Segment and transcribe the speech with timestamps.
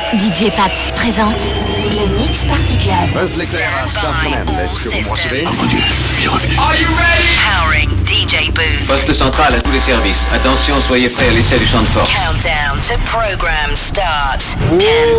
[0.00, 1.36] DJ Pat présente
[1.90, 3.12] le Mix Party Club.
[3.12, 4.14] Buzz l'éclair à Star.
[4.64, 5.78] Est-ce que vous me recevez Mon Dieu,
[6.18, 6.56] il est revenu.
[6.58, 7.38] Are you ready?
[7.38, 8.86] Powering DJ Booth.
[8.86, 10.26] Poste central à tous les services.
[10.34, 12.10] Attention, soyez prêts à l'essai du champ de force.
[12.10, 14.56] Countdown to program start.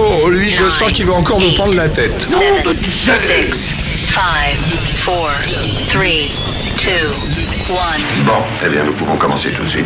[0.04, 2.20] Oh, lui, je sens qu'il va encore nous prendre la tête.
[2.22, 3.76] 7, 6,
[4.10, 4.22] 5,
[4.96, 5.32] 4, 3,
[5.94, 6.00] 2,
[8.20, 8.24] 1.
[8.26, 9.86] Bon, eh bien, nous pouvons commencer tout de suite.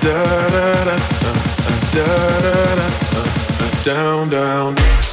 [0.00, 3.26] Da da da, uh, uh, da da da, uh,
[3.60, 4.74] uh, down, down.
[4.74, 5.07] Down.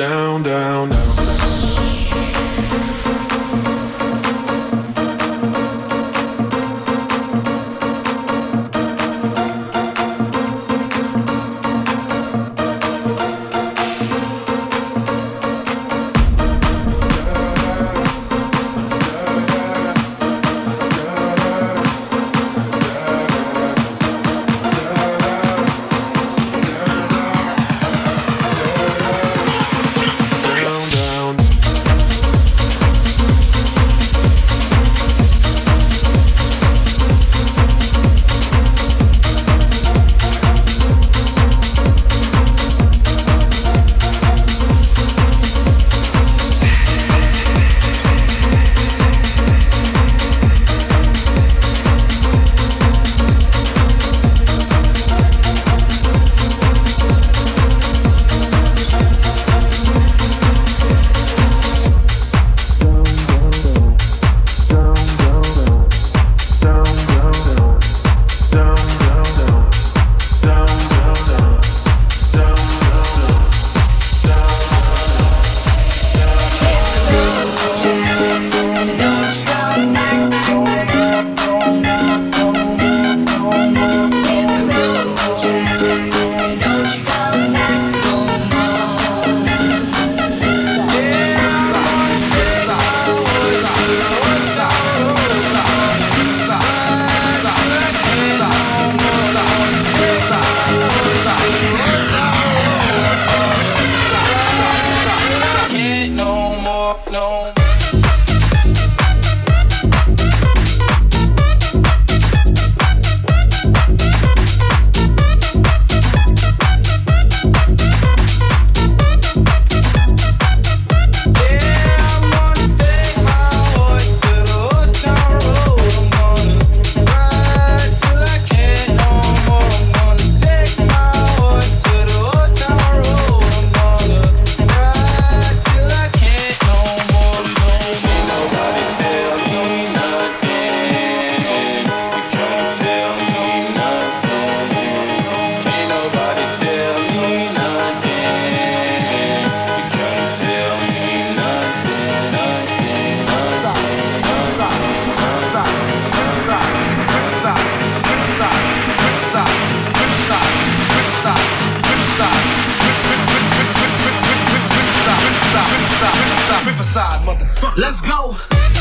[0.00, 0.69] Down, down,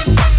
[0.05, 0.38] go.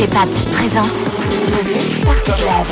[0.00, 0.86] DJ Pat présente
[1.50, 2.66] le Mix Party Club.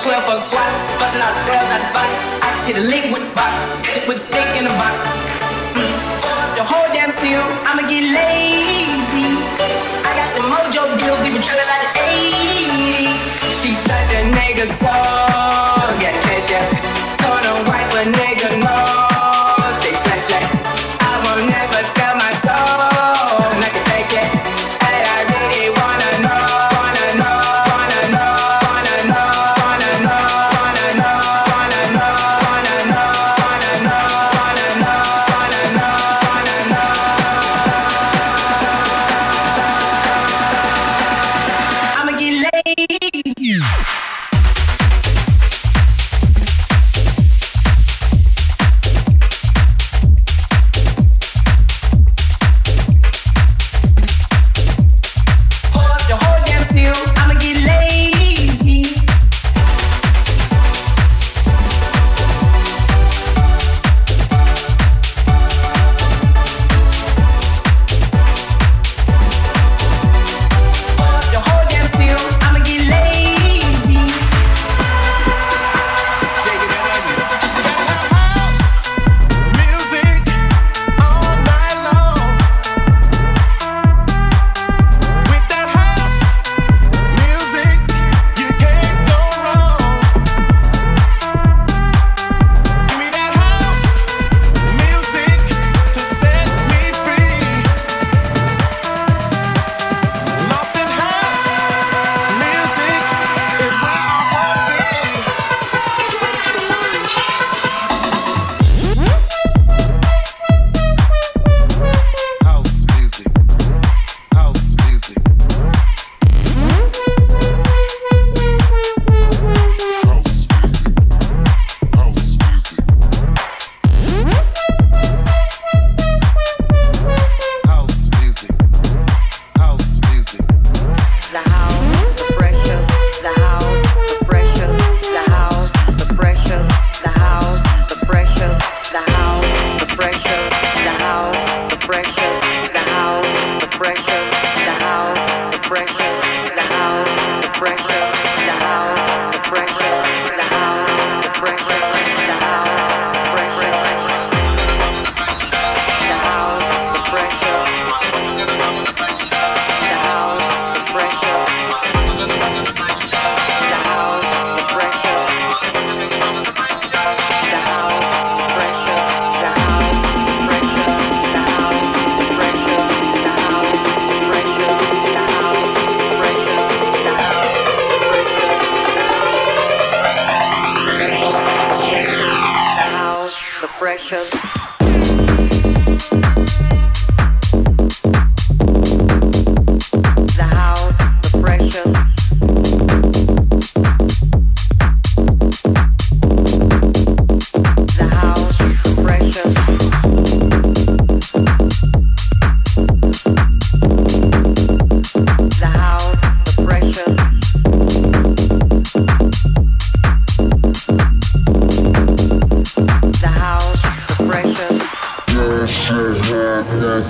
[0.00, 0.28] 12
[1.22, 2.10] out the out the.
[2.40, 3.22] I just hit a lick with
[3.84, 4.94] hit it with a stick in the box.
[5.74, 6.56] Mm.
[6.56, 9.41] The whole damn seal, I'ma get lazy
[10.42, 10.82] the mojo
[11.70, 11.94] like
[13.60, 14.66] She said nigga
[16.02, 16.66] yeah, cash yeah.
[17.22, 18.76] Told her wife a nigga no.
[19.82, 20.50] Say slash slash.
[21.00, 22.31] I will never sell my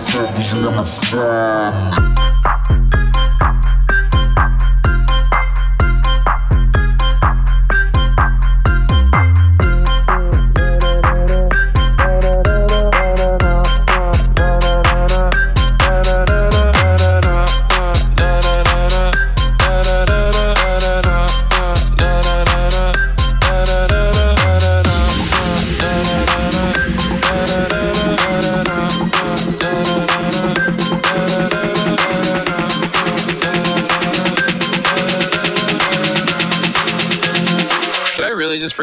[0.02, 2.51] motherfuckers never stop.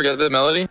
[0.10, 0.69] Forget the melody?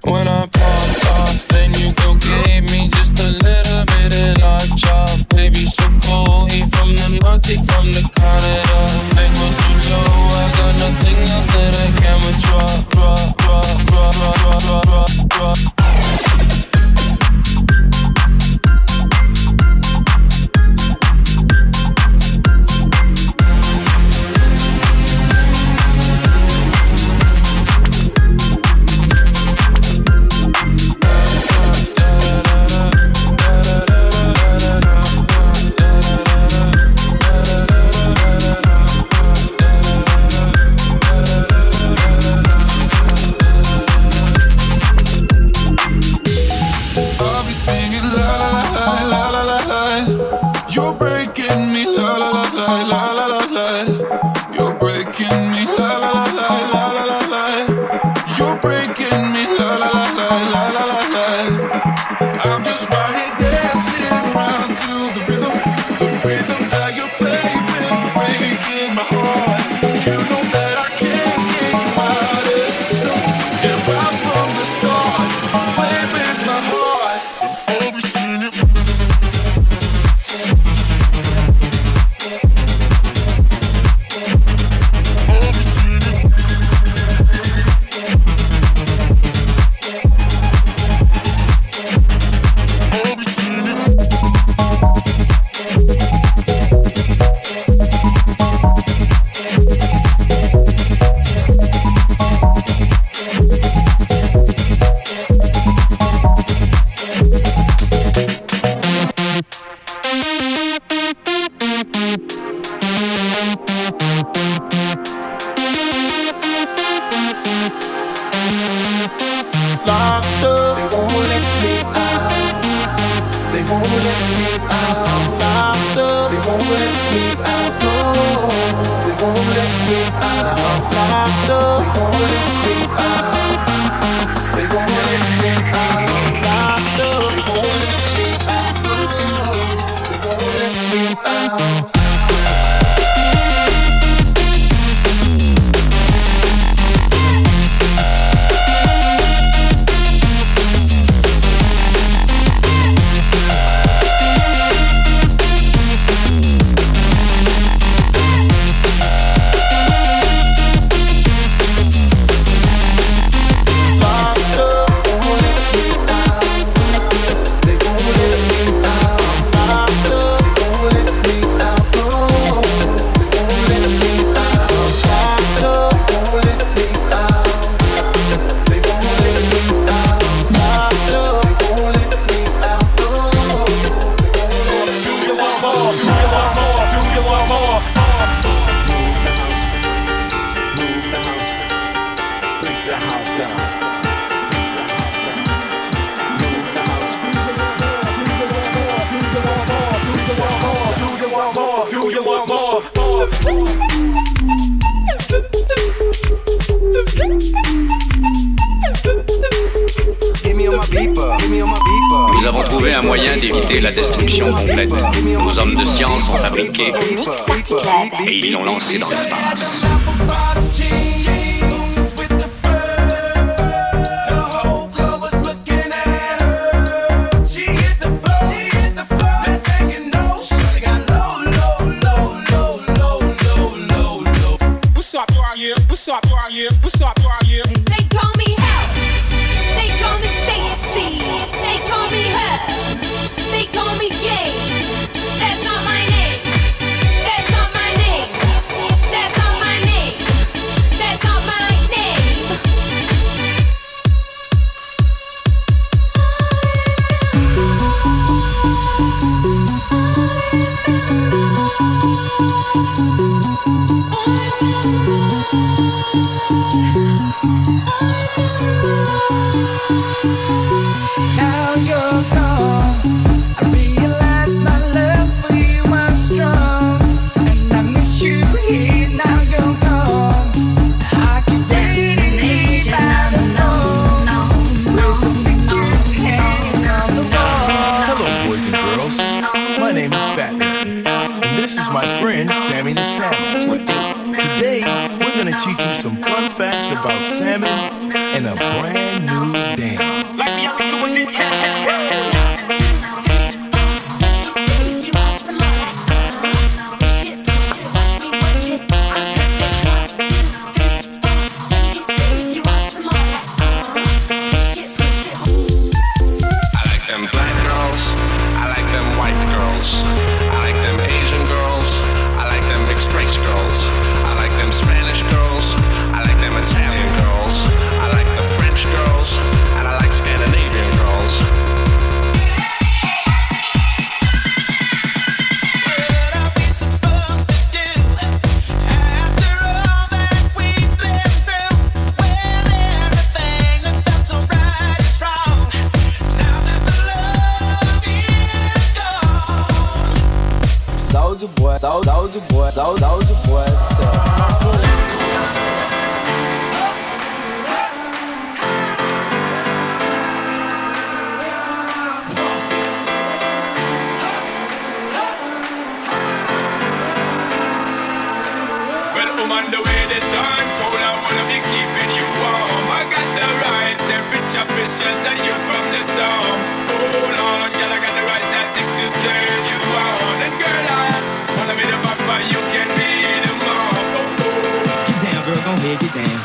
[385.96, 386.44] get down.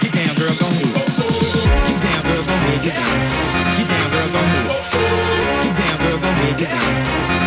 [0.00, 0.84] Get down, girl, go ahead.
[0.84, 3.76] Get down, girl, go ahead, get down.
[3.76, 4.70] Get down, girl, go ahead.
[5.64, 7.43] Get down, girl, go ahead, get down.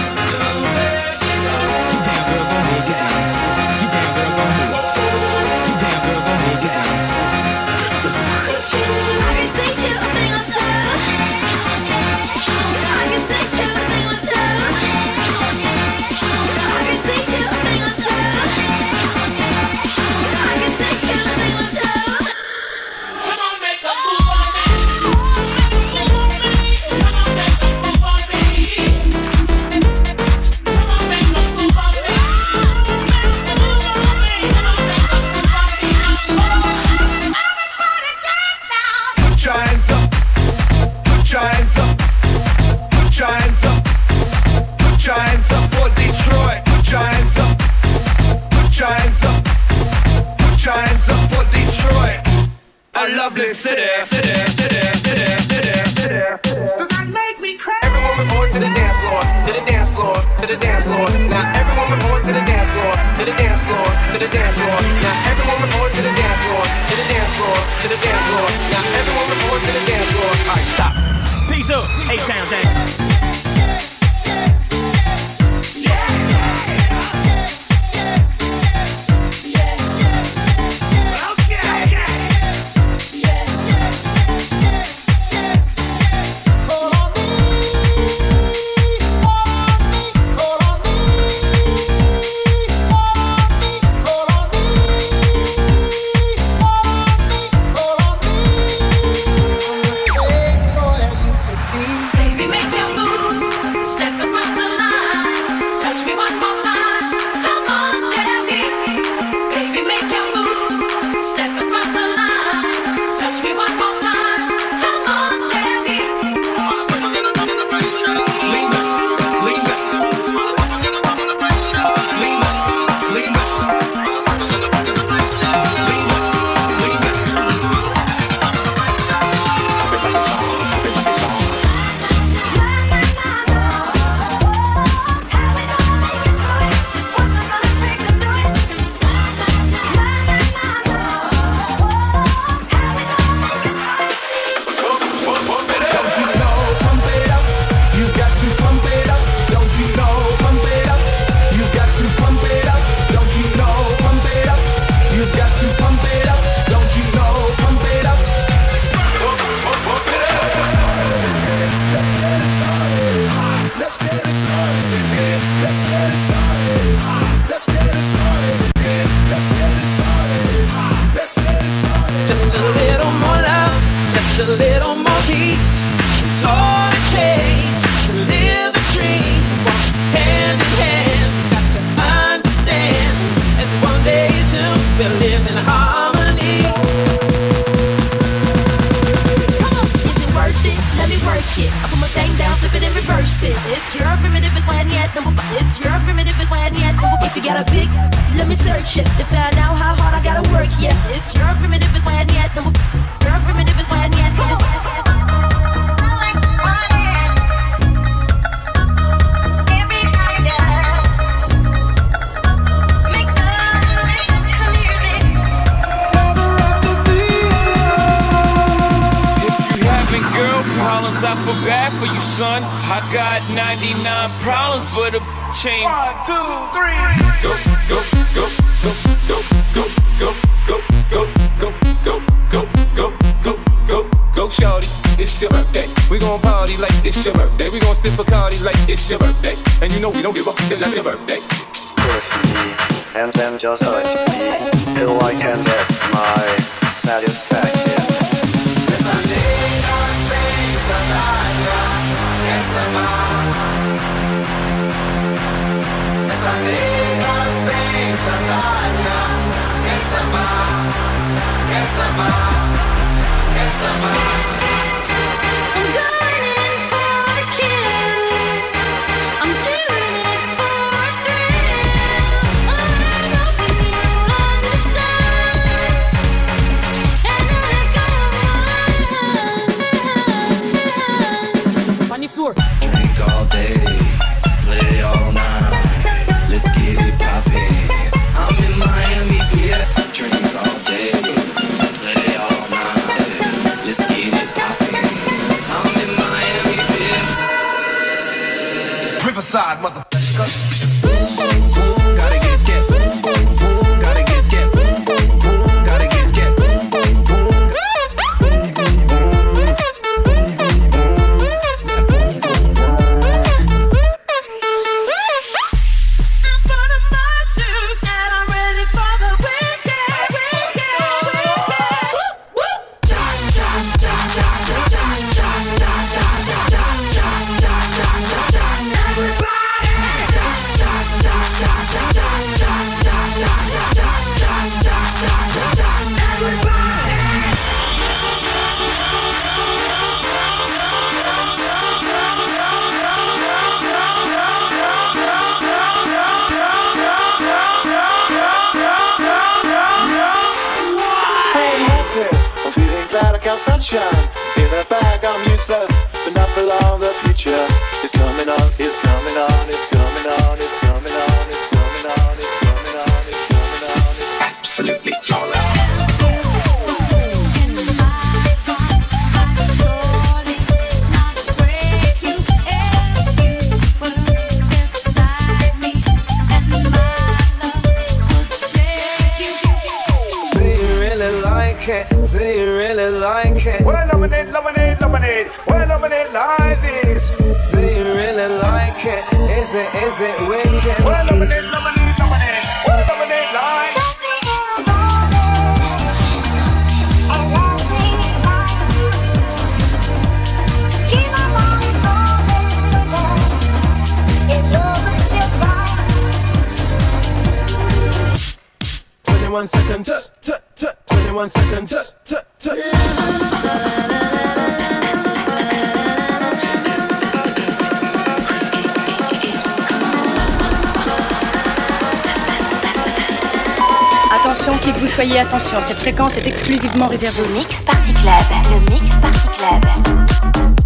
[424.32, 428.34] Attention, qui que vous soyez, attention, cette fréquence est exclusivement réservée au Mix Party Club.
[428.72, 430.77] Le Mix Party Club.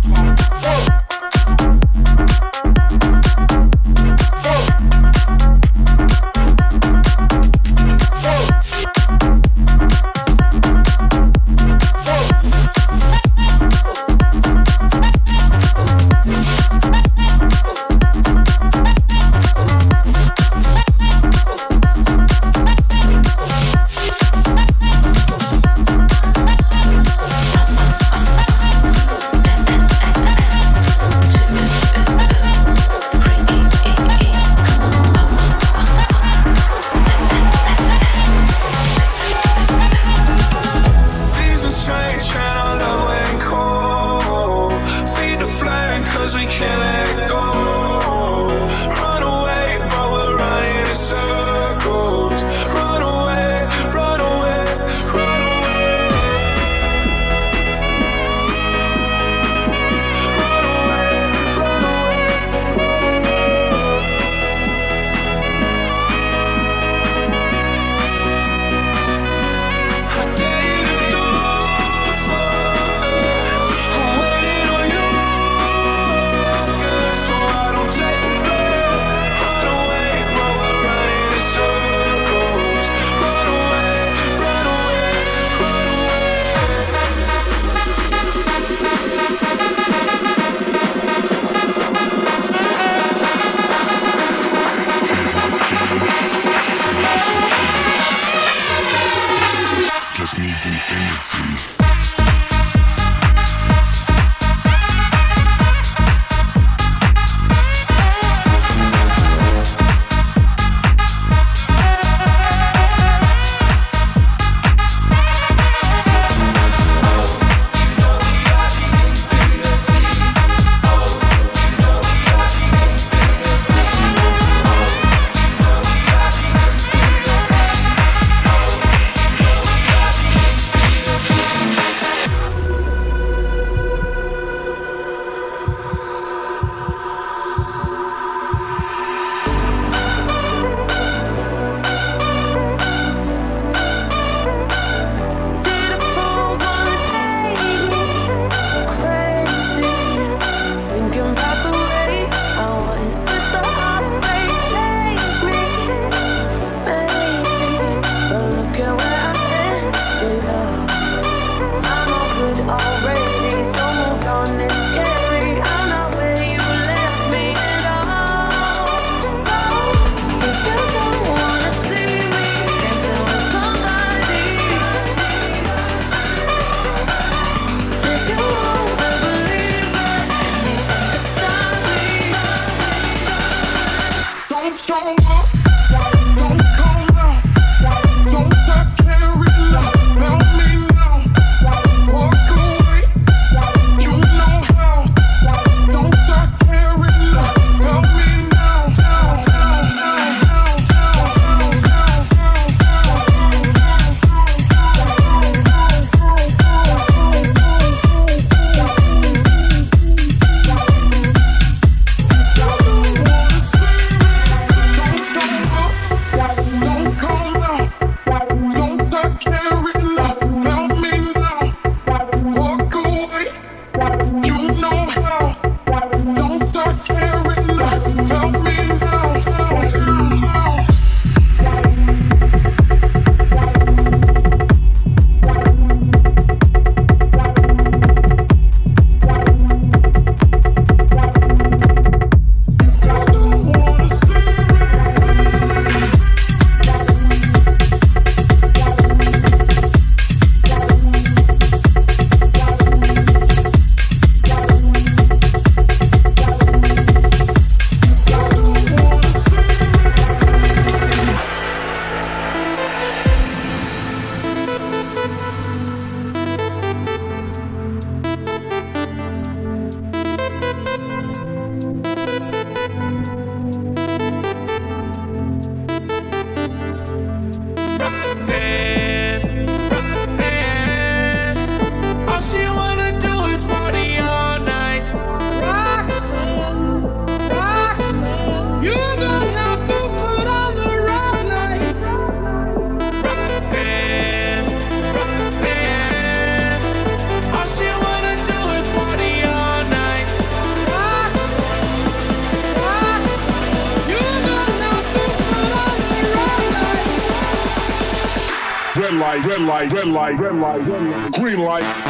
[309.65, 312.01] light, red light, red light, red light, green light.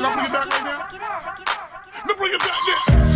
[0.00, 0.88] Now bring it back right now.
[2.06, 3.07] Now bring it back.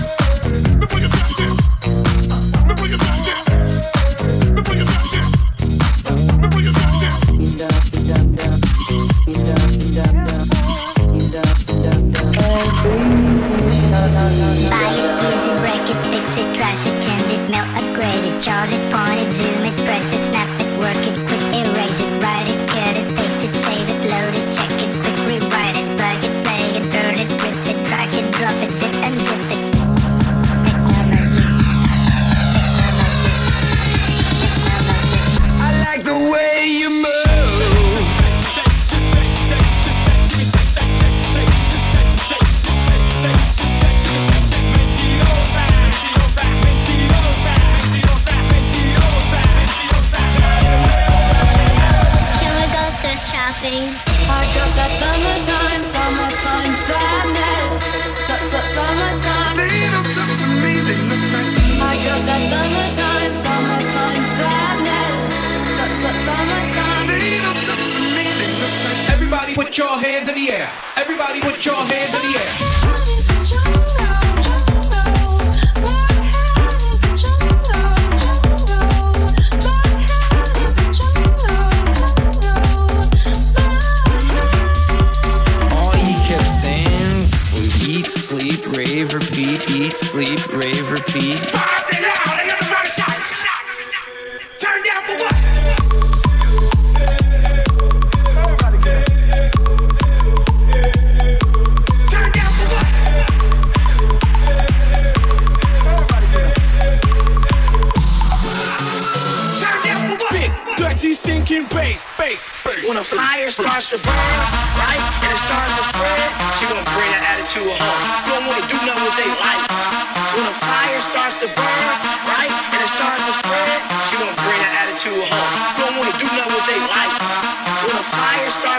[128.75, 128.79] I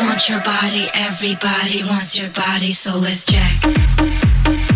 [0.00, 4.75] want your body, everybody wants your body, so let's check.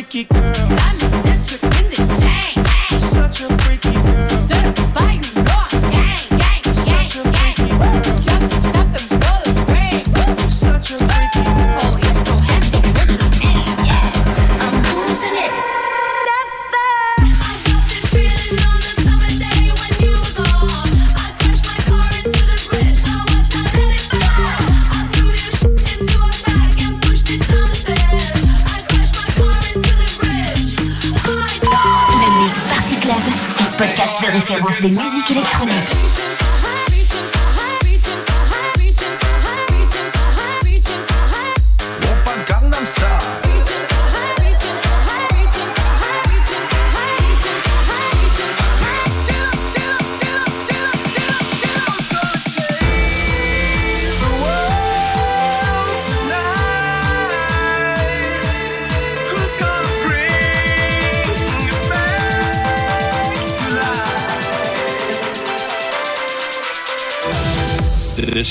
[0.00, 1.29] freaky girl.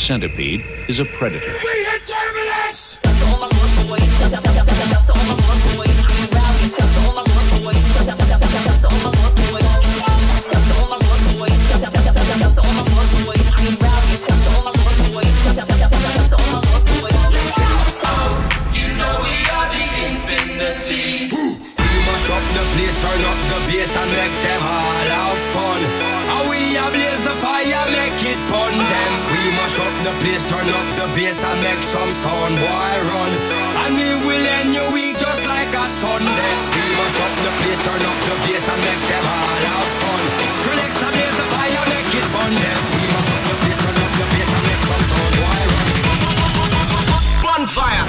[0.09, 1.53] centipede is a predator.
[1.63, 2.97] We Terminus!
[3.03, 3.87] To all my lost
[9.37, 9.58] boys,
[30.09, 33.31] the place, turn up the bass and make some sound, boy, run.
[33.85, 36.53] And we will end your week just like a Sunday.
[36.73, 40.21] We must up the place, turn up the bass and make them all have fun.
[40.57, 42.79] Skrillex and blaze the fire, make it fun then.
[42.97, 45.87] We must up the place, turn up the bass and make some sound, boy, run.
[47.43, 48.08] Bonfire.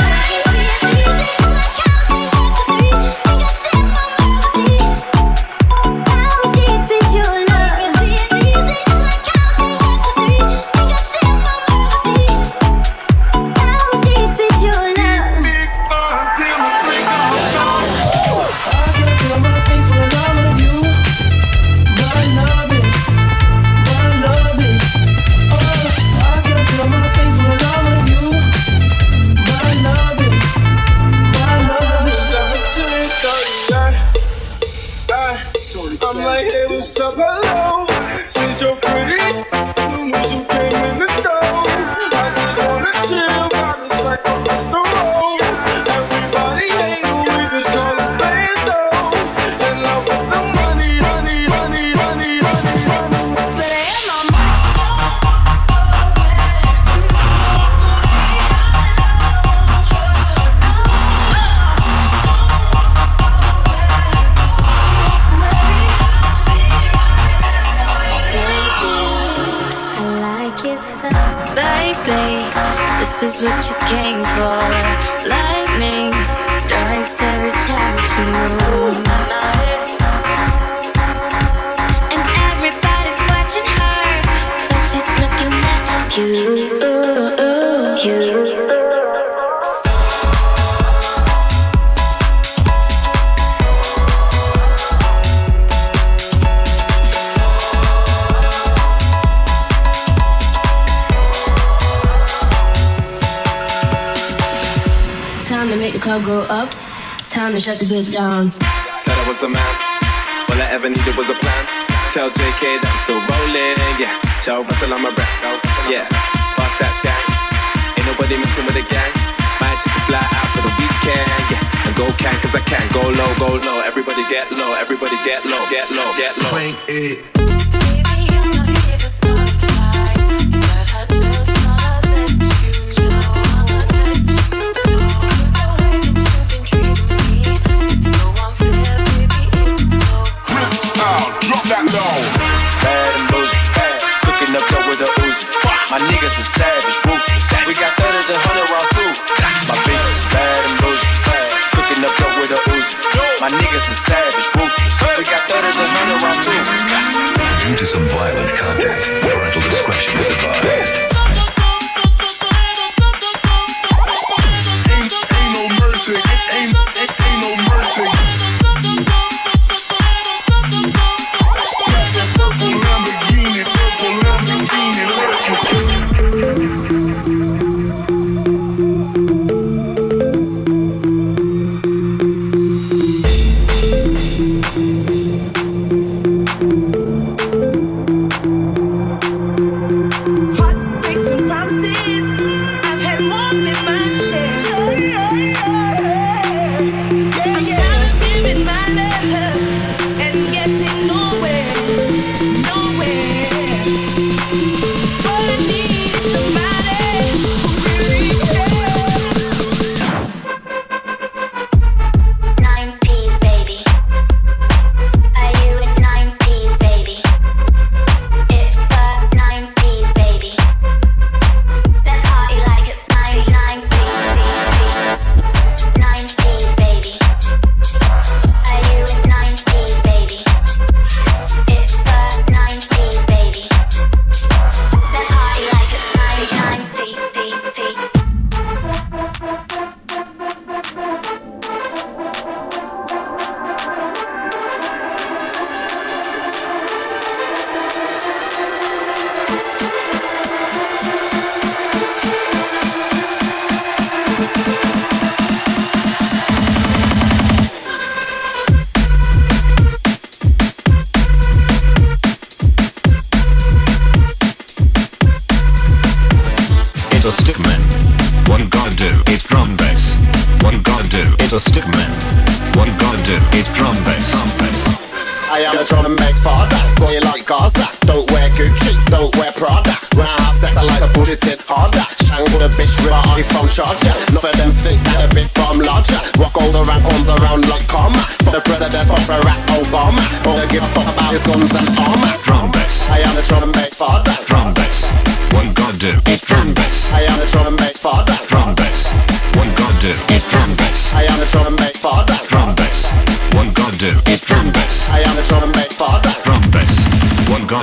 [125.31, 126.49] get low, get low, get low.
[126.49, 127.40] Crank it.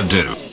[0.09, 0.48] Do.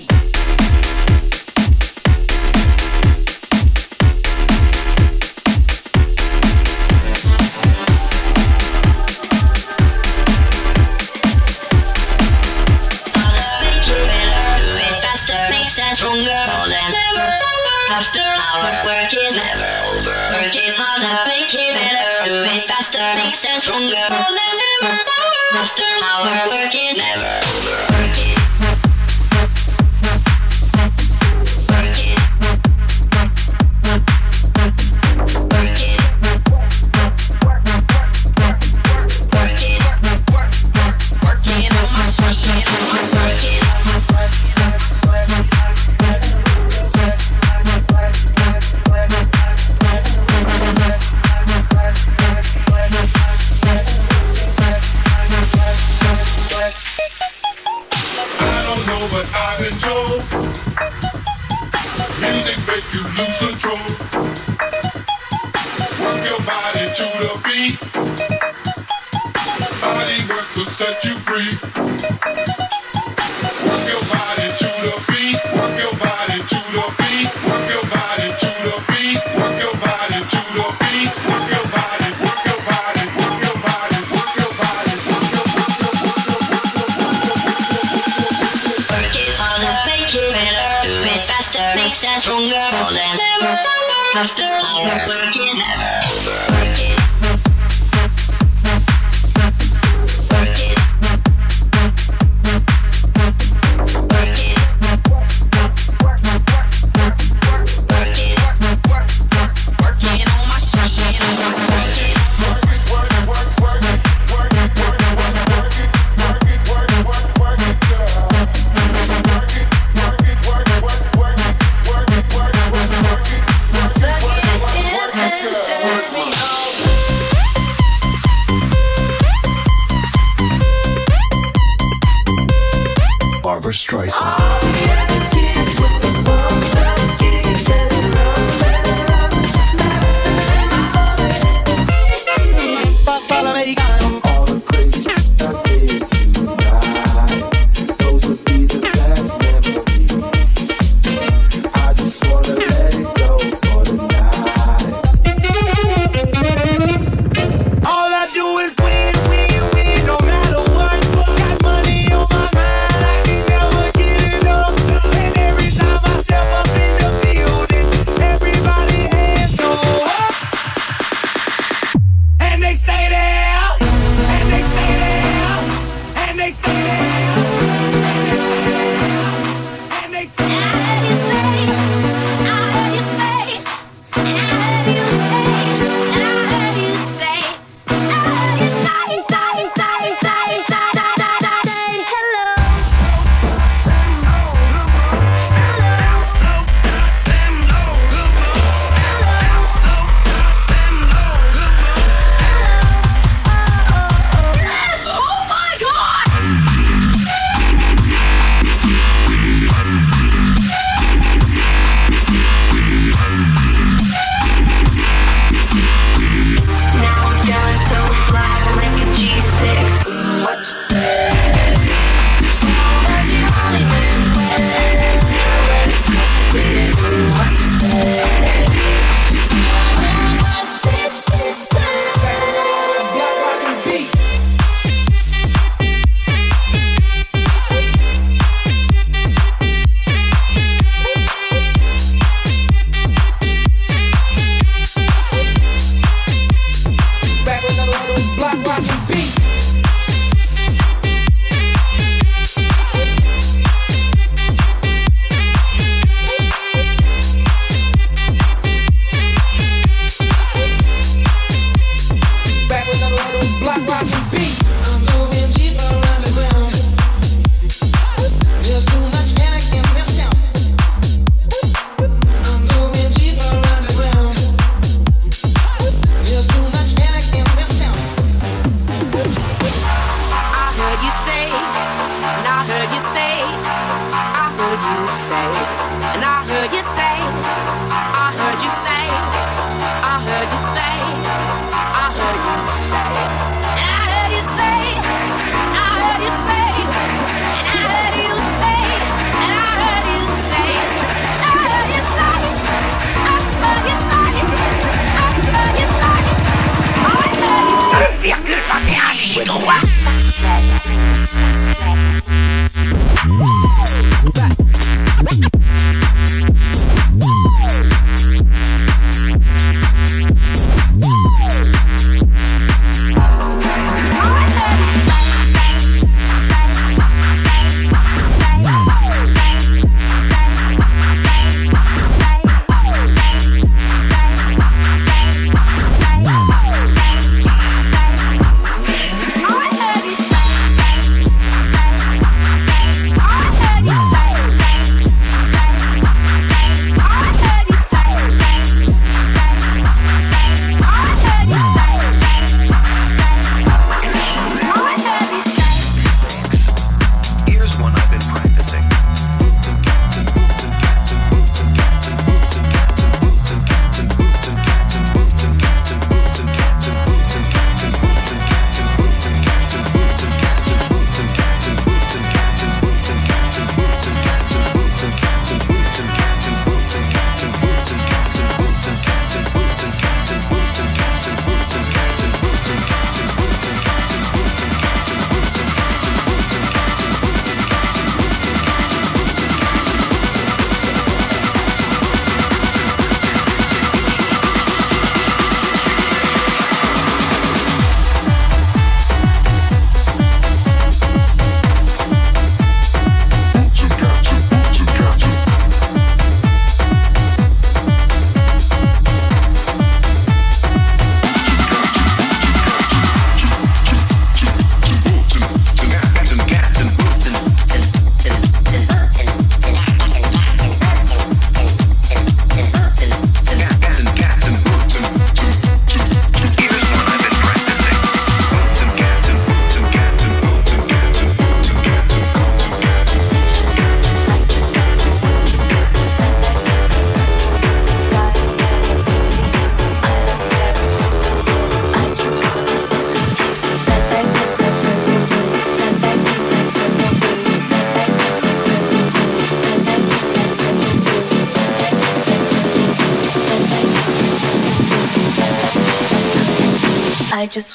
[133.73, 134.23] Streisand.
[134.23, 135.26] All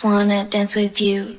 [0.04, 1.38] wanna dance with you.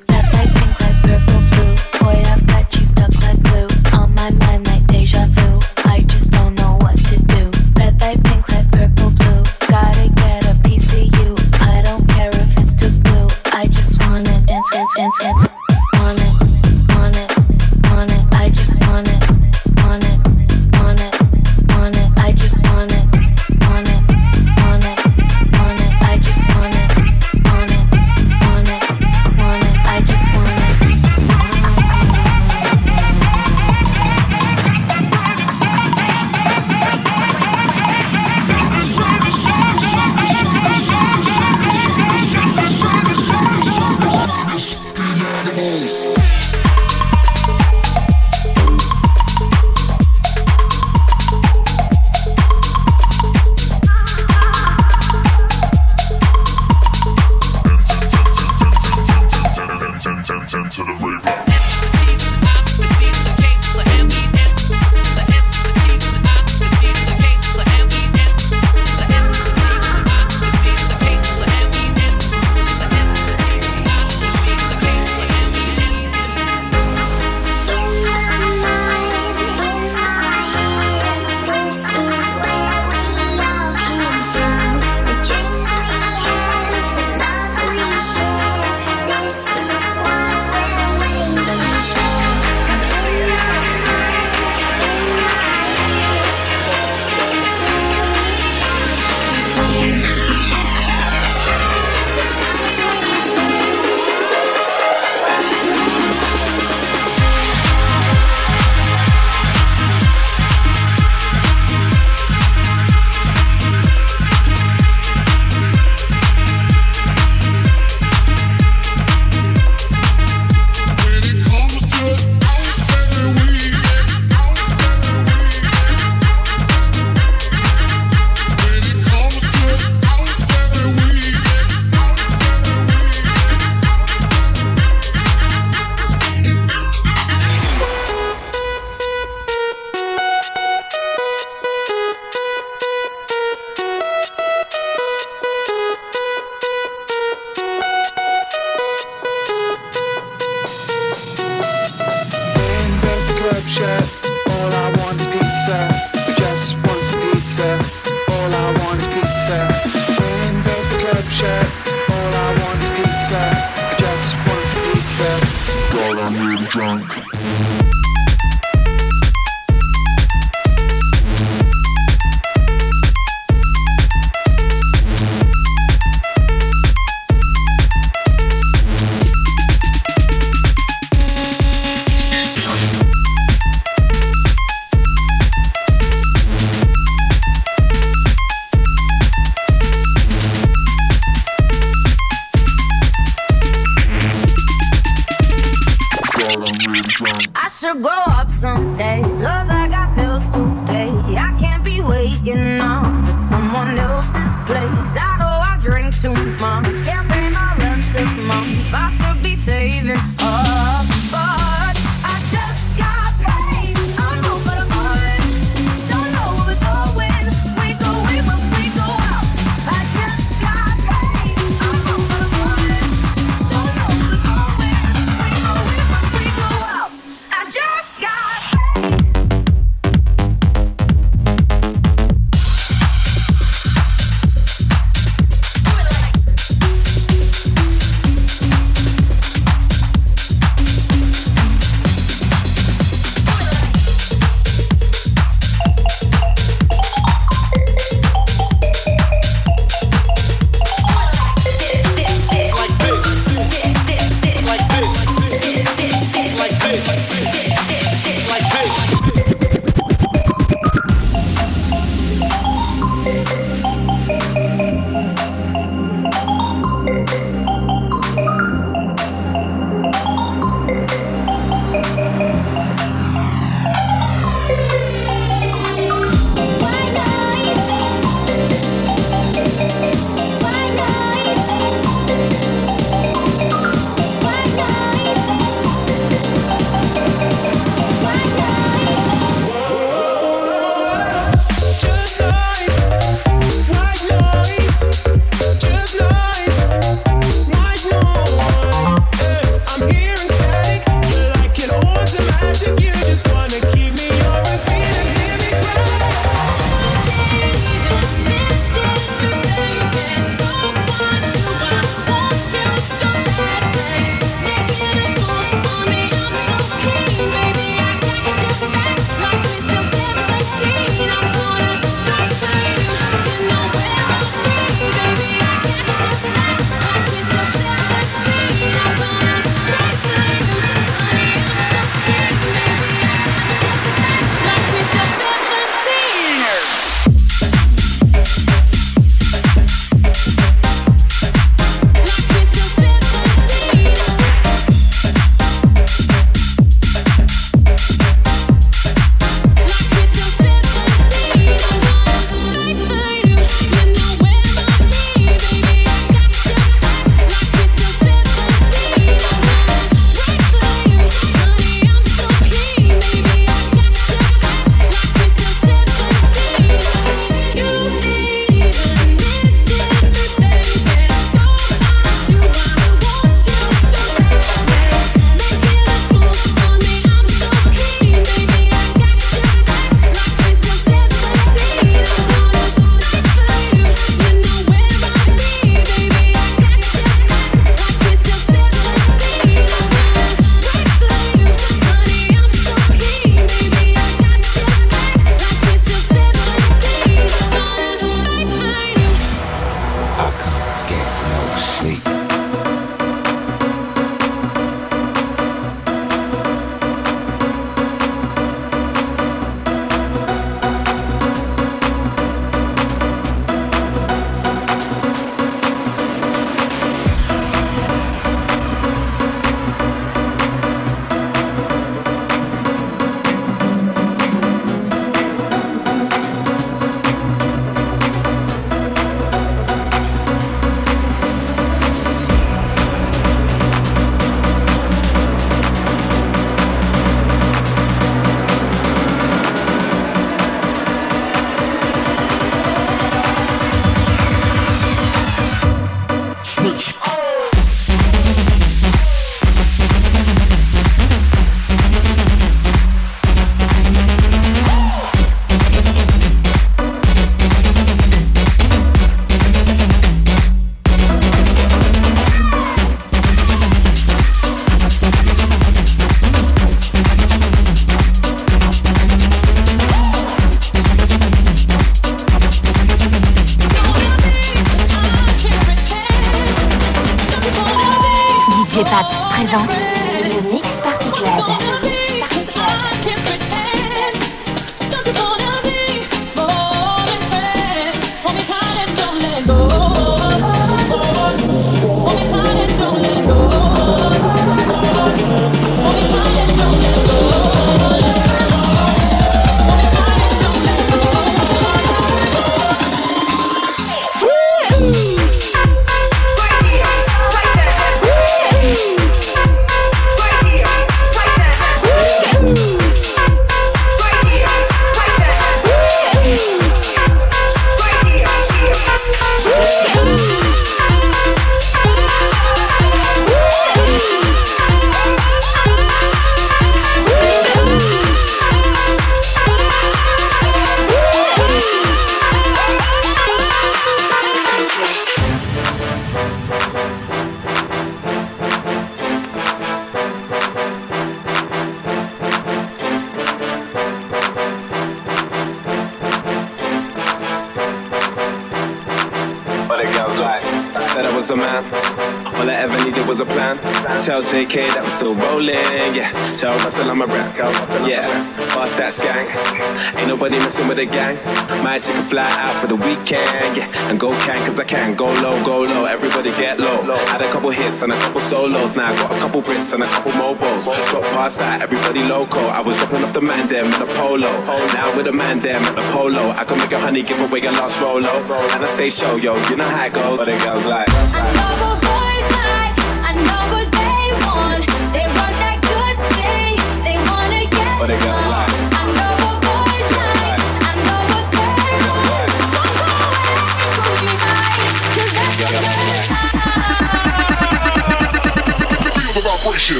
[561.06, 561.36] The gang.
[561.82, 564.08] Might take a fly out for the weekend, yeah.
[564.08, 565.14] And go can, cause I can.
[565.14, 567.02] Go low, go low, everybody get low.
[567.26, 568.96] Had a couple hits and a couple solos.
[568.96, 570.86] Now I got a couple Brits and a couple mobiles.
[570.86, 572.60] Got pass out, everybody loco.
[572.60, 574.52] I was dropping off the man them in a polo.
[574.94, 576.50] Now with a man them at the polo.
[576.50, 578.34] I can make a honey give away a lost rolo.
[578.74, 580.38] And I stay show, yo, you know how it goes.
[580.38, 581.31] But the girls like.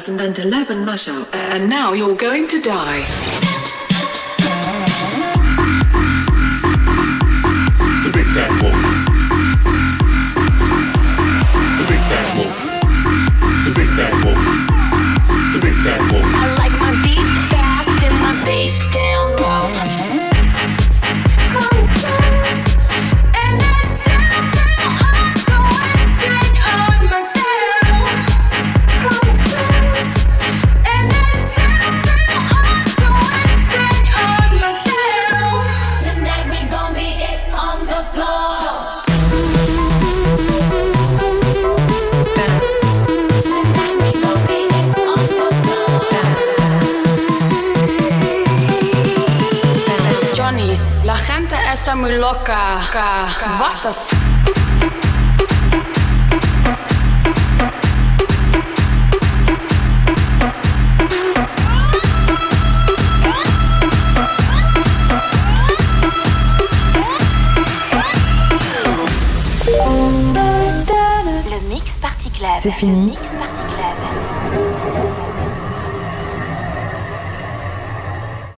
[0.00, 3.49] 2011 mashup, uh, and now you're going to die.